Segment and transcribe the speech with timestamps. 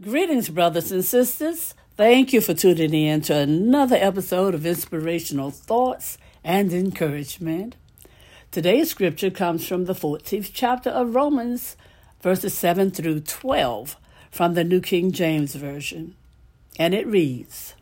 [0.00, 1.72] Greetings, brothers and sisters.
[1.96, 7.76] Thank you for tuning in to another episode of Inspirational Thoughts and Encouragement.
[8.50, 11.76] Today's scripture comes from the 14th chapter of Romans,
[12.20, 13.96] verses 7 through 12,
[14.32, 16.16] from the New King James Version.
[16.76, 17.74] And it reads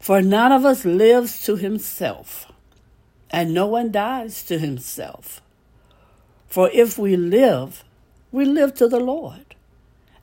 [0.00, 2.50] For none of us lives to himself,
[3.30, 5.40] and no one dies to himself.
[6.48, 7.84] For if we live,
[8.32, 9.54] we live to the Lord.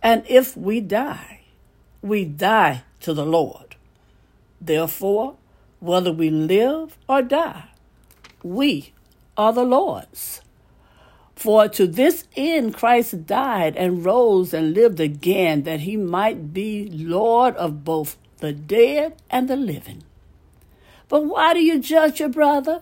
[0.01, 1.41] And if we die,
[2.01, 3.75] we die to the Lord.
[4.61, 5.35] Therefore,
[5.79, 7.69] whether we live or die,
[8.43, 8.93] we
[9.35, 10.41] are the Lord's.
[11.35, 16.89] For to this end Christ died and rose and lived again, that he might be
[16.91, 20.03] Lord of both the dead and the living.
[21.09, 22.81] But why do you judge your brother?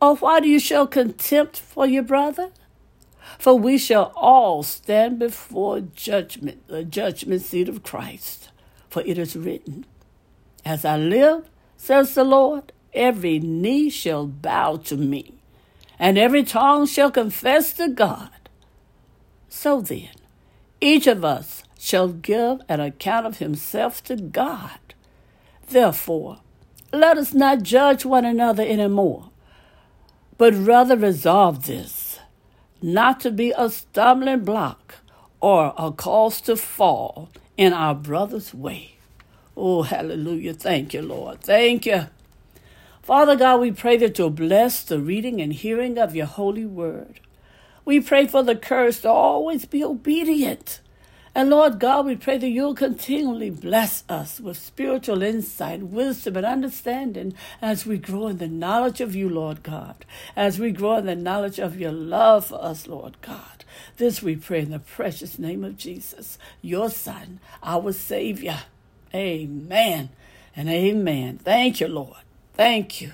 [0.00, 2.50] Or why do you show contempt for your brother?
[3.38, 8.50] For we shall all stand before judgment, the judgment seat of Christ.
[8.88, 9.86] For it is written,
[10.64, 15.34] As I live, says the Lord, every knee shall bow to me,
[15.98, 18.30] and every tongue shall confess to God.
[19.48, 20.10] So then,
[20.80, 24.78] each of us shall give an account of himself to God.
[25.68, 26.40] Therefore,
[26.92, 29.30] let us not judge one another any more,
[30.38, 32.03] but rather resolve this
[32.84, 34.96] not to be a stumbling block
[35.40, 38.96] or a cause to fall in our brother's way.
[39.56, 40.54] Oh, hallelujah.
[40.54, 41.40] Thank you, Lord.
[41.42, 42.08] Thank you.
[43.02, 47.20] Father God, we pray that you'll bless the reading and hearing of your holy word.
[47.84, 50.80] We pray for the courage to always be obedient
[51.36, 56.46] and Lord God, we pray that you'll continually bless us with spiritual insight, wisdom, and
[56.46, 60.04] understanding as we grow in the knowledge of you, Lord God,
[60.36, 63.64] as we grow in the knowledge of your love for us, Lord God.
[63.96, 68.60] This we pray in the precious name of Jesus, your Son, our Savior.
[69.12, 70.10] Amen
[70.54, 71.38] and amen.
[71.38, 72.18] Thank you, Lord.
[72.54, 73.12] Thank you.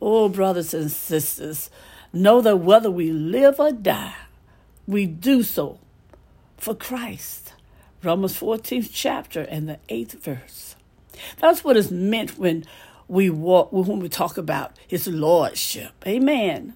[0.00, 1.70] Oh, brothers and sisters,
[2.12, 4.16] know that whether we live or die,
[4.86, 5.78] we do so
[6.62, 7.54] for Christ.
[8.04, 10.76] Romans 14th chapter and the 8th verse.
[11.40, 12.64] That's what is meant when
[13.08, 15.92] we walk when we talk about his lordship.
[16.06, 16.74] Amen.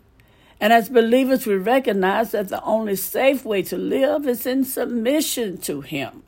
[0.60, 5.58] And as believers, we recognize that the only safe way to live is in submission
[5.58, 6.24] to him.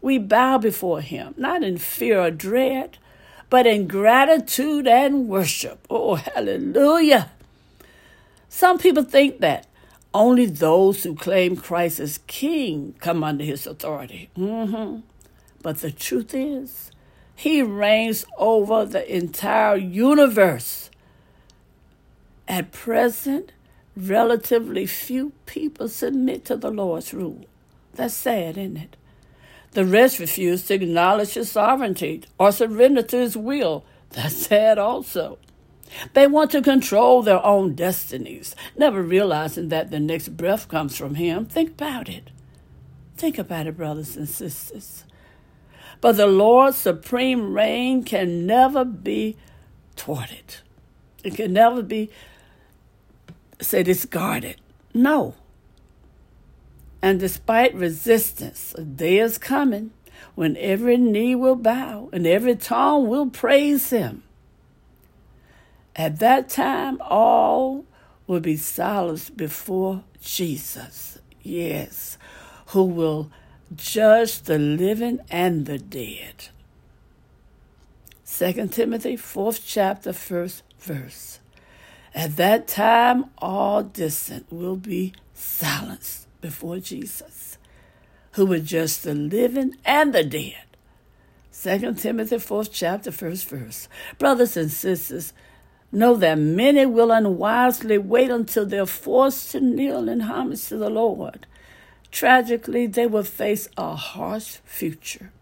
[0.00, 2.96] We bow before him, not in fear or dread,
[3.50, 5.86] but in gratitude and worship.
[5.90, 7.32] Oh, hallelujah.
[8.48, 9.66] Some people think that
[10.18, 14.30] only those who claim Christ as king come under his authority.
[14.36, 15.00] Mm-hmm.
[15.62, 16.90] But the truth is,
[17.36, 20.90] he reigns over the entire universe.
[22.48, 23.52] At present,
[23.96, 27.44] relatively few people submit to the Lord's rule.
[27.94, 28.96] That's sad, isn't it?
[29.72, 33.84] The rest refuse to acknowledge his sovereignty or surrender to his will.
[34.10, 35.38] That's sad also.
[36.14, 41.14] They want to control their own destinies, never realizing that the next breath comes from
[41.16, 41.46] Him.
[41.46, 42.30] Think about it.
[43.16, 45.04] Think about it, brothers and sisters.
[46.00, 49.36] But the Lord's supreme reign can never be
[49.96, 50.56] thwarted.
[51.24, 52.10] It can never be,
[53.60, 54.60] say, discarded.
[54.94, 55.34] No.
[57.02, 59.90] And despite resistance, a day is coming
[60.34, 64.22] when every knee will bow and every tongue will praise Him.
[65.98, 67.84] At that time, all
[68.28, 71.18] will be silenced before Jesus.
[71.42, 72.16] Yes,
[72.66, 73.32] who will
[73.74, 76.50] judge the living and the dead.
[78.24, 81.40] 2 Timothy, 4th chapter, 1st verse.
[82.14, 87.58] At that time, all dissent will be silenced before Jesus,
[88.32, 90.64] who will judge the living and the dead.
[91.60, 93.88] 2 Timothy, 4th chapter, 1st verse.
[94.18, 95.32] Brothers and sisters,
[95.90, 100.90] Know that many will unwisely wait until they're forced to kneel in homage to the
[100.90, 101.46] Lord.
[102.10, 105.32] Tragically, they will face a harsh future.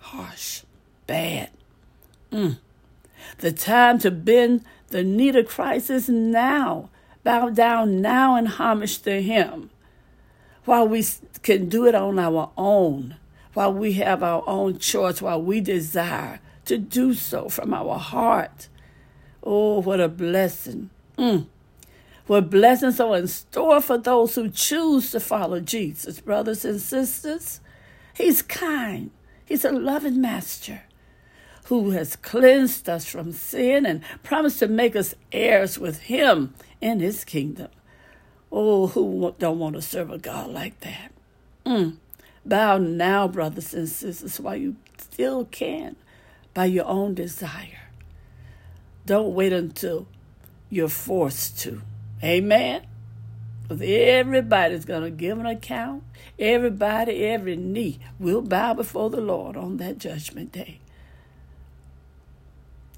[0.00, 0.62] Harsh,
[1.06, 1.50] bad.
[2.30, 2.58] Mm.
[3.38, 6.90] The time to bend the knee to Christ is now.
[7.24, 9.70] Bow down now in homage to Him.
[10.64, 11.04] While we
[11.42, 13.16] can do it on our own,
[13.54, 18.68] while we have our own choice, while we desire to do so from our heart
[19.42, 20.90] Oh, what a blessing.
[21.16, 21.46] Mm.
[22.26, 27.60] What blessings are in store for those who choose to follow Jesus, brothers and sisters.
[28.14, 29.10] He's kind.
[29.44, 30.82] He's a loving master
[31.64, 37.00] who has cleansed us from sin and promised to make us heirs with him in
[37.00, 37.68] his kingdom.
[38.50, 41.12] Oh, who don't want to serve a God like that?
[41.66, 41.96] Mm.
[42.44, 45.96] Bow now, brothers and sisters, while you still can
[46.54, 47.87] by your own desire.
[49.08, 50.06] Don't wait until
[50.68, 51.80] you're forced to.
[52.22, 52.82] Amen.
[53.62, 56.04] Because everybody's going to give an account.
[56.38, 60.80] Everybody, every knee will bow before the Lord on that judgment day.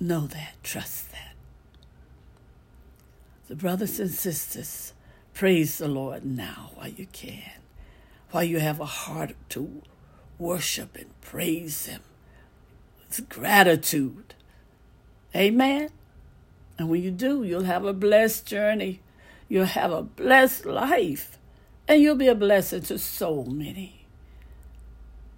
[0.00, 0.54] Know that.
[0.64, 1.34] Trust that.
[3.46, 4.94] The brothers and sisters,
[5.32, 7.60] praise the Lord now while you can,
[8.32, 9.80] while you have a heart to
[10.40, 12.00] worship and praise Him
[12.98, 14.34] with gratitude.
[15.36, 15.90] Amen.
[16.80, 19.00] And when you do, you'll have a blessed journey.
[19.50, 21.36] You'll have a blessed life.
[21.86, 24.06] And you'll be a blessing to so many.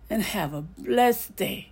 [0.09, 1.72] And have a blessed day.